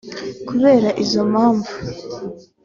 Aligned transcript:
Kubera 0.47 0.89
izo 1.03 1.21
mpamvu 1.31 1.69